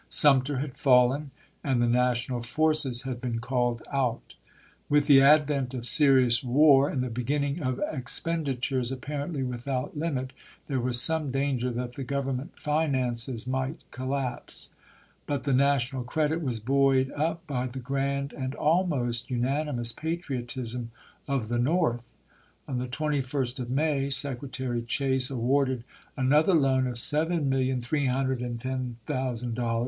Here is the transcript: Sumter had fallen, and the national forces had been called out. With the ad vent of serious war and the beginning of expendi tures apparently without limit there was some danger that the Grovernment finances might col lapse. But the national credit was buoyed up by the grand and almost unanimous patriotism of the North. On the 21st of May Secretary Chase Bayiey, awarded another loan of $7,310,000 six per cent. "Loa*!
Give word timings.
Sumter 0.09 0.57
had 0.57 0.77
fallen, 0.77 1.29
and 1.63 1.79
the 1.79 1.85
national 1.87 2.41
forces 2.41 3.03
had 3.03 3.21
been 3.21 3.37
called 3.37 3.83
out. 3.93 4.33
With 4.89 5.05
the 5.05 5.21
ad 5.21 5.45
vent 5.45 5.75
of 5.75 5.85
serious 5.85 6.43
war 6.43 6.89
and 6.89 7.03
the 7.03 7.09
beginning 7.11 7.61
of 7.61 7.77
expendi 7.77 8.57
tures 8.57 8.91
apparently 8.91 9.43
without 9.43 9.95
limit 9.95 10.33
there 10.65 10.79
was 10.79 10.99
some 10.99 11.29
danger 11.29 11.69
that 11.73 11.93
the 11.93 12.03
Grovernment 12.03 12.57
finances 12.57 13.45
might 13.45 13.77
col 13.91 14.07
lapse. 14.07 14.71
But 15.27 15.43
the 15.43 15.53
national 15.53 16.03
credit 16.03 16.41
was 16.41 16.59
buoyed 16.59 17.11
up 17.11 17.45
by 17.45 17.67
the 17.67 17.77
grand 17.77 18.33
and 18.33 18.55
almost 18.55 19.29
unanimous 19.29 19.91
patriotism 19.91 20.89
of 21.27 21.47
the 21.47 21.59
North. 21.59 22.01
On 22.67 22.79
the 22.79 22.87
21st 22.87 23.59
of 23.59 23.69
May 23.69 24.09
Secretary 24.09 24.81
Chase 24.81 25.27
Bayiey, 25.29 25.37
awarded 25.37 25.83
another 26.17 26.55
loan 26.55 26.87
of 26.87 26.95
$7,310,000 26.95 26.97
six 26.97 28.61
per 29.05 29.35
cent. 29.37 29.57
"Loa*! 29.59 29.79